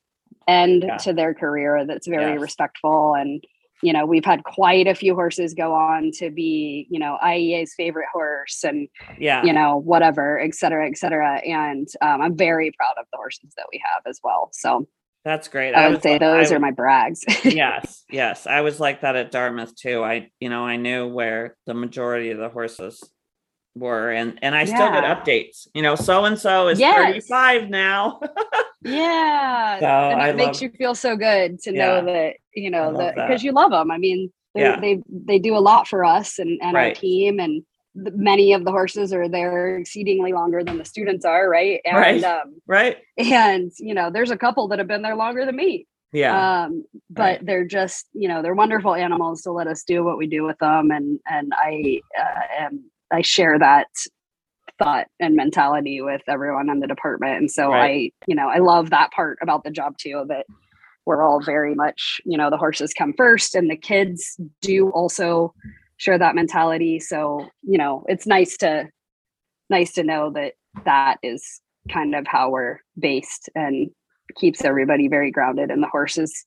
[0.48, 0.98] end yeah.
[0.98, 2.42] to their career that's very yes.
[2.42, 3.14] respectful.
[3.14, 3.44] And
[3.82, 7.74] you know we've had quite a few horses go on to be you know iea's
[7.78, 9.42] favorite horse and yeah.
[9.44, 11.38] you know whatever et cetera et cetera.
[11.46, 14.50] And um, i'm very proud of the horses that we have as well.
[14.52, 14.88] So
[15.26, 15.74] that's great.
[15.74, 17.24] I, I would say those are my brags.
[17.44, 18.48] Yes yes.
[18.48, 20.04] I was like that at dartmouth too.
[20.04, 23.02] I you know i knew where the majority of the horses
[23.76, 24.76] were and and I yeah.
[24.76, 25.68] still get updates.
[25.74, 27.28] You know, so and so is yes.
[27.28, 28.20] 35 now.
[28.84, 29.80] yeah.
[29.80, 31.86] So and it I makes love, you feel so good to yeah.
[31.86, 33.92] know that, you know, that because you love them.
[33.92, 34.80] I mean, yeah.
[34.80, 36.96] they they do a lot for us and, and right.
[36.96, 37.64] our team and
[37.96, 41.82] the, many of the horses are there exceedingly longer than the students are, right?
[41.86, 42.24] And right.
[42.24, 42.98] Um, right.
[43.18, 45.88] And you know, there's a couple that have been there longer than me.
[46.12, 46.64] Yeah.
[46.64, 47.46] Um, but right.
[47.46, 50.58] they're just, you know, they're wonderful animals to let us do what we do with
[50.58, 50.92] them.
[50.92, 53.88] And and I uh, am I share that
[54.78, 57.38] thought and mentality with everyone in the department.
[57.38, 58.14] And so right.
[58.18, 60.46] I, you know, I love that part about the job too, that
[61.06, 65.54] we're all very much, you know, the horses come first and the kids do also
[65.98, 67.00] share that mentality.
[67.00, 68.88] So, you know, it's nice to
[69.70, 70.54] nice to know that
[70.86, 73.90] that is kind of how we're based and
[74.36, 76.46] keeps everybody very grounded and the horses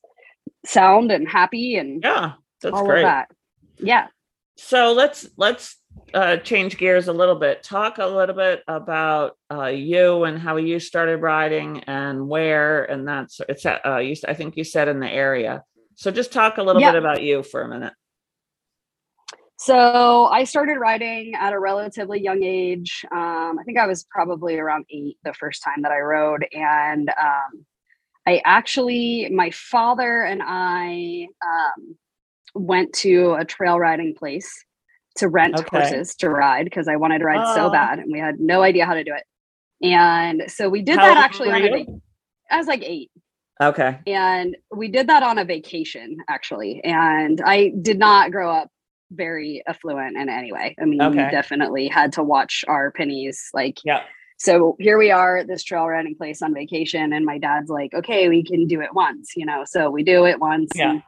[0.65, 2.99] sound and happy and yeah, that's all great.
[2.99, 3.31] of that.
[3.77, 4.07] Yeah.
[4.55, 5.77] So let's let's
[6.13, 7.63] uh, change gears a little bit.
[7.63, 13.07] Talk a little bit about uh, you and how you started riding and where, and
[13.07, 13.65] that's it's.
[13.65, 15.63] Uh, you, I think you said in the area.
[15.95, 17.93] So just talk a little bit about you for a minute.
[19.57, 23.05] So I started riding at a relatively young age.
[23.11, 27.09] Um, I think I was probably around eight the first time that I rode, and
[27.09, 27.65] um,
[28.25, 31.95] I actually, my father and I um,
[32.55, 34.65] went to a trail riding place
[35.15, 35.67] to rent Okay.
[35.79, 37.69] horses to ride because I wanted to ride so Oh.
[37.69, 39.23] bad and we had no idea how to do it.
[39.85, 41.85] And so we did that actually on a
[42.51, 43.11] I was like eight.
[43.61, 43.97] Okay.
[44.07, 46.81] And we did that on a vacation actually.
[46.83, 48.69] And I did not grow up
[49.11, 50.75] very affluent in any way.
[50.81, 54.01] I mean, we definitely had to watch our pennies like Yeah.
[54.37, 57.93] so here we are at this trail riding place on vacation and my dad's like
[57.93, 60.89] okay we can do it once you know so we do it once Yeah.
[60.91, 61.03] and,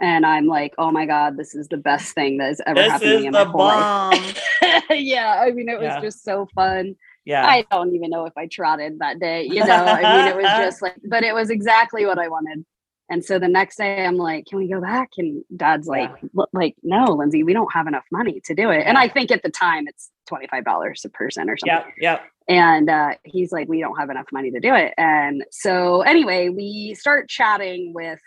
[0.00, 2.92] and i'm like oh my god this is the best thing that has ever This
[2.92, 4.42] happened to me in the my whole life.
[4.90, 6.00] yeah i mean it was Yeah.
[6.00, 6.96] just so fun.
[7.24, 7.46] Yeah.
[7.46, 9.74] i don't even know if i trotted that day you know?
[9.74, 12.64] I mean it was just like but it was exactly what i wanted.
[13.12, 15.10] And so the next day i'm like can we go back?
[15.18, 18.84] And dad's like "Look, like no lindsay we don't have enough money to do it.
[18.86, 21.92] And i think at the time it's $25 a person or something.
[22.00, 22.22] Yeah, Yep.
[22.48, 24.94] and uh, he's like we don't have enough money to do it.
[24.96, 28.20] And so anyway we start chatting with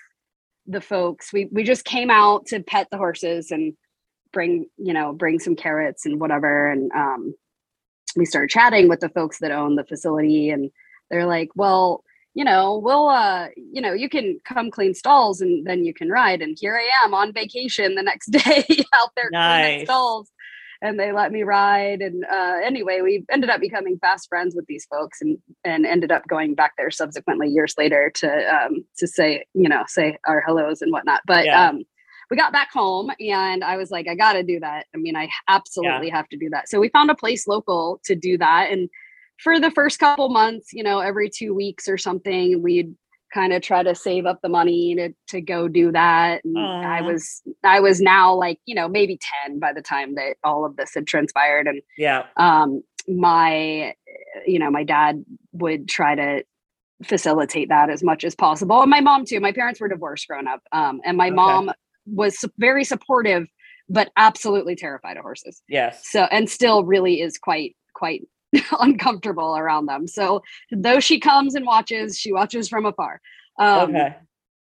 [0.68, 1.34] the folks.
[1.34, 3.74] We we just came out to pet the horses and
[4.32, 6.70] bring you know bring some carrots and whatever.
[6.72, 7.36] And um,
[8.16, 10.72] we started chatting with the folks that own the facility and
[11.10, 15.66] they're like well you know we'll uh you know you can come clean stalls and
[15.66, 16.42] then you can ride.
[16.42, 20.32] And here i am on vacation the next day out there cleaning stalls
[20.84, 24.66] and they let me ride and uh anyway we ended up becoming fast friends with
[24.68, 29.08] these folks and and ended up going back there subsequently years later to um to
[29.08, 31.70] say you know say our hellos and whatnot but Yeah.
[31.70, 31.82] um
[32.30, 34.88] we got back home and I was like, I got to do that.
[34.96, 36.68] I mean, I absolutely have to do that.
[36.68, 38.72] So we found a place local to do that.
[38.72, 38.90] And
[39.44, 42.96] for the first couple months, you know, every two weeks or something, we'd
[43.34, 46.44] kind of try to save up the money to, to go do that.
[46.46, 49.18] And I was, I was now like, you know, maybe
[49.48, 51.68] 10 by the time that all of this had transpired.
[51.68, 52.26] And Yeah.
[52.38, 53.94] um my
[54.46, 56.44] you know my dad would try to
[57.04, 60.48] facilitate that as much as possible and my mom too my parents were divorced growing
[60.48, 61.36] up um and my Okay.
[61.36, 61.70] mom
[62.06, 63.46] was very supportive
[63.90, 66.04] but absolutely terrified of horses Yes.
[66.10, 68.22] so and still really is quite quite
[68.80, 70.08] uncomfortable around them.
[70.08, 73.22] So though she comes and watches she watches from afar.
[73.60, 74.16] Um okay.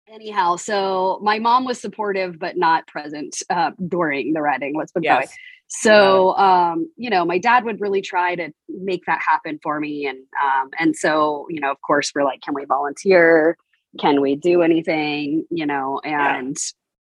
[0.07, 5.03] anyhow so my mom was supportive but not present uh, during the riding let's put
[5.03, 5.27] it that way.
[5.67, 10.05] So um you know my dad would really try to make that happen for me
[10.05, 13.57] and um and so you know of course we're like can we volunteer?
[13.99, 15.45] Can we do anything?
[15.49, 16.57] You know and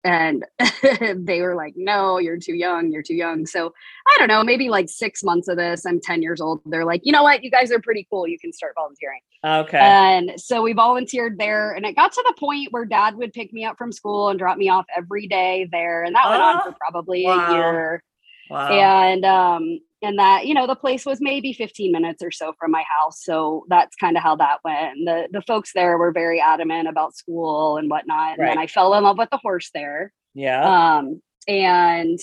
[0.06, 0.44] and
[1.26, 3.72] they were like no you're too young you're too young so
[4.06, 7.00] i don't know maybe like six months of this i'm 10 years old they're like
[7.04, 9.78] you know what you guys are pretty cool you can start volunteering Okay.
[9.78, 13.52] and so we volunteered there, and it got to the point where dad would pick
[13.52, 16.02] me up from school and drop me off every day there.
[16.02, 17.50] And that went on for Oh, probably wow.
[17.50, 18.02] a year.
[18.50, 18.68] wow.
[18.70, 22.70] And um, and that, you know, the place was maybe 15 minutes or so from
[22.70, 23.22] my house.
[23.24, 24.96] So that's kind of how that went.
[24.98, 28.38] And the the folks there were very adamant about school and whatnot.
[28.38, 30.12] And then I fell in love with the horse there.
[30.35, 30.96] yeah.
[30.98, 32.18] Um, and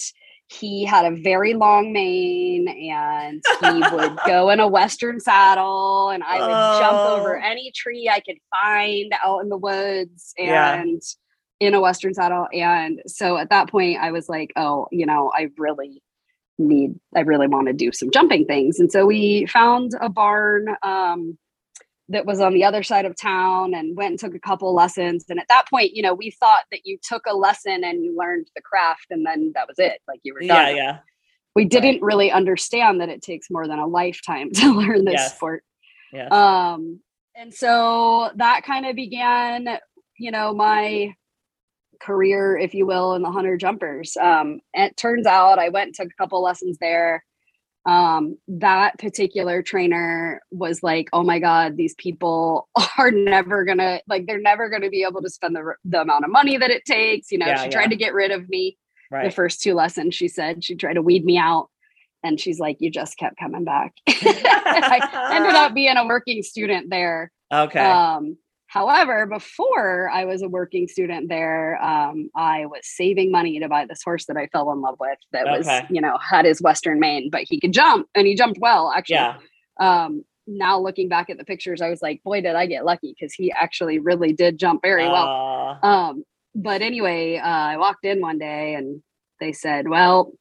[0.50, 6.22] he had a very long mane and he would go in a western saddle and
[6.24, 7.42] I would jump over Oh.
[7.44, 10.80] any tree I could find out in the woods Yeah.
[10.80, 11.02] and
[11.60, 12.48] in a western saddle.
[12.54, 16.04] And so at that point I was like, oh, you know, I really
[16.58, 18.80] need I really want to do some jumping things.
[18.80, 21.38] And so we found a barn um
[22.10, 25.26] that was on the other side of town and went and took a couple lessons.
[25.30, 28.16] And at that point, you know, we thought that you took a lesson and you
[28.16, 30.02] learned the craft and then that was it.
[30.08, 30.66] Like you were yeah.
[30.66, 30.76] done.
[30.76, 31.00] Yeah.
[31.56, 35.36] We didn't really understand that it takes more than a lifetime to learn this Yes.
[35.36, 35.64] sport.
[36.12, 36.32] Yes.
[36.32, 37.00] Um,
[37.36, 39.80] and so that kind of began,
[40.18, 41.16] you know, my
[42.04, 44.18] career, if you will, in the hunter jumpers.
[44.18, 47.24] Um, it turns out I went and took a couple lessons there.
[47.86, 54.26] Um, that particular trainer was like, "Oh my God, these people are never gonna like,
[54.26, 57.32] they're never gonna be able to spend the the amount of money that it takes."
[57.32, 57.70] You know, Yeah, she yeah.
[57.72, 58.78] tried to get rid of me
[59.12, 60.16] the first two lessons.
[60.16, 61.70] She said she tried to weed me out,
[62.24, 66.90] and she's like, "You just kept coming back." I ended up being a working student
[66.90, 67.32] there.
[67.52, 67.80] okay.
[67.84, 68.38] Um,
[68.74, 73.86] however, before I was a working student there, um, I was saving money to buy
[73.86, 75.20] this horse that I fell in love with.
[75.32, 78.60] That was, you know, had his western mane, but he could jump, and he jumped
[78.60, 78.92] well.
[78.92, 79.38] Actually, yeah.
[79.80, 83.14] um, now looking back at the pictures, I was like, boy, did I get lucky
[83.14, 85.28] because he actually really did jump very well.
[85.28, 85.88] Aw.
[85.88, 86.24] Um,
[86.56, 89.04] but anyway, uh, I walked in one day and
[89.40, 90.32] they said, "Well,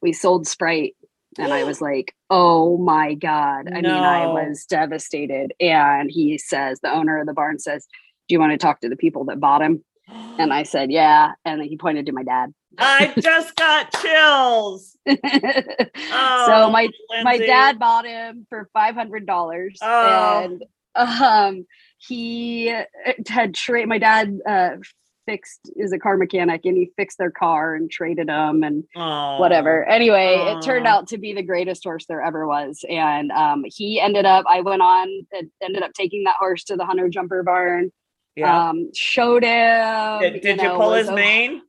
[0.00, 0.94] we sold Sprite,"
[1.38, 5.52] and I was like, "Oh my god!" I mean, I was devastated.
[5.60, 7.86] And he says, the owner of the barn says,
[8.28, 11.32] "Do you want to talk to the people that bought him?" And I said, "Yeah."
[11.44, 12.52] And then he pointed to my dad.
[12.78, 14.96] I just got chills.
[15.06, 16.88] Oh, so my
[17.22, 20.42] my dad bought him for five hundred dollars, Oh.
[20.44, 20.64] and
[20.96, 21.66] um,
[21.98, 22.74] he
[23.28, 23.88] had trade.
[23.88, 24.76] My dad uh,
[25.26, 29.38] fixed is a car mechanic, and he fixed their car and traded them and Aw.
[29.38, 29.84] whatever.
[29.84, 34.00] Anyway, it turned out to be the greatest horse there ever was, and um, he
[34.00, 34.44] ended up.
[34.48, 37.90] I went on, it ended up taking that horse to the Hunter Jumper Barn.
[38.36, 38.68] Yeah.
[38.70, 40.20] Um, showed him.
[40.20, 41.62] did did you, know, pull his a- mane?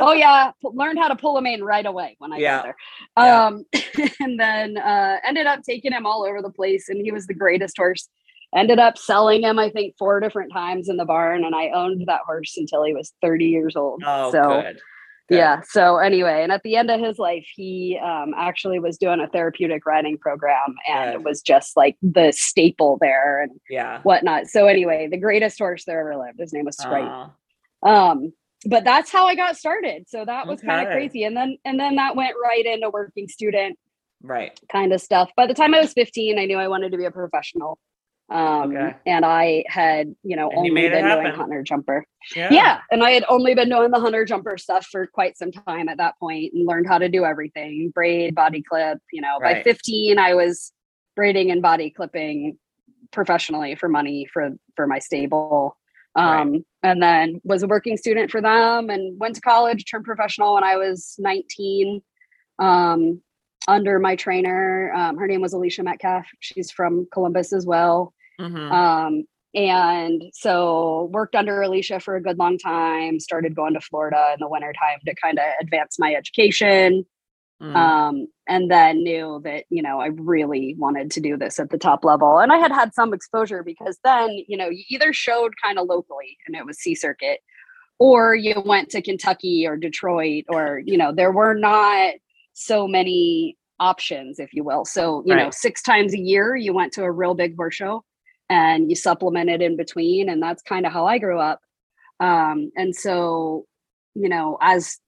[0.00, 2.56] oh yeah learned how to pull a mane right away when i Yeah.
[2.56, 2.76] got there
[3.16, 3.46] Yeah.
[3.46, 3.64] um
[4.20, 7.32] and then uh ended up taking him all over the place and he was the
[7.32, 8.06] greatest horse
[8.54, 12.02] ended up selling him i think four different times in the barn and i owned
[12.06, 14.80] that horse until he was 30 years old Oh, so good.
[15.28, 15.36] Good.
[15.36, 19.20] yeah so anyway and at the end of his life he um actually was doing
[19.20, 21.20] a therapeutic riding program and Good.
[21.20, 24.00] it was just like the staple there and Yeah.
[24.04, 27.30] whatnot so anyway the greatest horse there ever lived his name was Sprite Aw.
[28.10, 28.32] um
[28.66, 31.78] but that's how i got started so that was kind of crazy and then and
[31.78, 33.78] then that went right into working student
[34.22, 34.58] Right.
[34.72, 37.04] kind of stuff by the time i was 15 i knew i wanted to be
[37.04, 37.78] a professional
[38.30, 38.94] um Okay.
[39.06, 42.04] and i had you know And only it been doing hunter jumper.
[42.36, 42.48] Yeah.
[42.52, 45.88] yeah and i had only been doing the hunter jumper stuff for quite some time
[45.88, 49.62] at that point and learned how to do everything braid body clip you know by
[49.62, 50.72] 15 i was
[51.16, 52.58] braiding and body clipping
[53.12, 55.76] professionally for money for for my stable.
[56.16, 56.40] Right.
[56.40, 60.54] um and then was a working student for them and went to college turned professional
[60.54, 62.02] when i was 19
[62.58, 63.22] um
[63.68, 66.26] under my trainer um, her name was alicia metcalf.
[66.40, 68.70] She's from columbus as well Mhm.
[68.72, 69.24] um,
[69.54, 74.40] and so worked under Alicia for a good long time, started going to Florida in
[74.40, 77.06] the wintertime to kind of advance my education.
[77.62, 77.74] Mm.
[77.74, 81.78] Um, and then knew that, you know, I really wanted to do this at the
[81.78, 82.38] top level.
[82.38, 85.88] And I had had some exposure because then, you know, you either showed kind of
[85.88, 87.40] locally and it was C circuit,
[87.98, 92.14] or you went to Kentucky or Detroit, or, you know, there were not
[92.52, 94.84] so many options, if you will.
[94.84, 98.04] So, you know, six times a year you went to a real big horse show
[98.48, 100.28] and you supplement it in between.
[100.28, 101.60] And that's kind of how I grew up.
[102.20, 103.66] Um, and so,
[104.14, 104.98] you know, as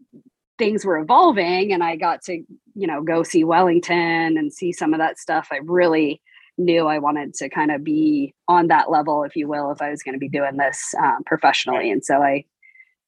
[0.59, 2.35] things were evolving and I got to,
[2.75, 6.21] you know, go see Wellington and see some of that stuff, I really
[6.59, 9.91] knew I wanted to kind of be on that level, if you will, if I
[9.91, 11.91] was going to be doing this um, professionally.
[11.91, 12.45] And so I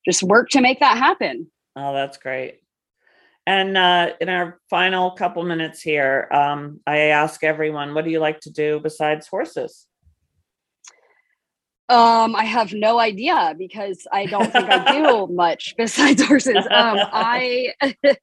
[0.09, 1.51] just worked to make that happen.
[1.77, 2.61] Oh, that's great.
[3.47, 8.21] And uh, in our final couple minutes here, um, I ask everyone, what do you
[8.21, 9.87] like to do besides horses?
[11.93, 16.57] Um, I have no idea because I don't think I do much besides horses.
[16.57, 17.75] Um, I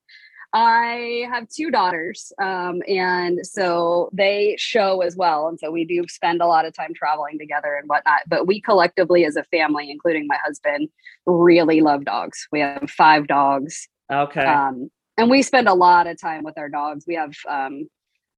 [0.53, 6.03] I have two daughters, um, and so they show as well, and so we do
[6.07, 8.21] spend a lot of time traveling together and whatnot.
[8.27, 10.89] But we collectively, as a family, including my husband,
[11.27, 12.47] really love dogs.
[12.51, 14.41] We have five dogs, Okay.
[14.41, 17.05] um, and we spend a lot of time with our dogs.
[17.07, 17.87] We have um,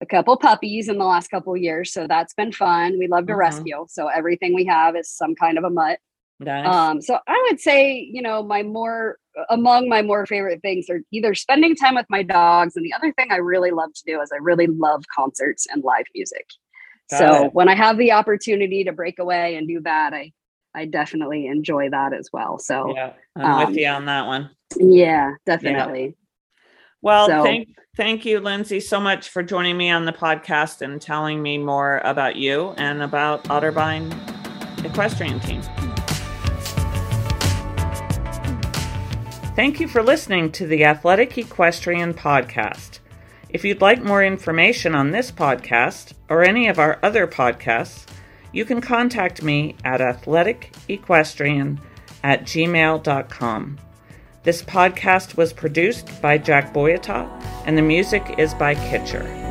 [0.01, 2.97] a couple puppies in the last couple of years, so that's been fun.
[2.97, 3.37] We love to Mhm.
[3.37, 5.99] rescue, so everything we have is some kind of a mutt.
[6.39, 6.65] nice.
[6.65, 9.17] Um, so I would say, you know, my more
[9.49, 13.13] among my more favorite things are either spending time with my dogs, and the other
[13.13, 16.47] thing I really love to do is I really love concerts and live music.
[17.09, 17.53] Got so it.
[17.53, 20.33] when I have the opportunity to break away and do that, I
[20.73, 22.57] I definitely enjoy that as well.
[22.57, 24.49] So yeah, I'm um, with you on that one.
[24.79, 26.15] yeah, definitely.
[27.01, 31.01] Well, so- thank thank you, Lindsay, so much for joining me on the podcast and
[31.01, 34.11] telling me more about you and about Otterbein
[34.85, 35.61] Equestrian Team.
[39.53, 42.99] Thank you for listening to the Athletic Equestrian Podcast.
[43.49, 48.05] If you'd like more information on this podcast or any of our other podcasts,
[48.53, 51.79] you can contact me at athleticequestrian
[52.23, 53.77] at gmail.com.
[54.43, 57.29] This podcast was produced by Jack Boyata,
[57.67, 59.50] and the music is by Kitcher.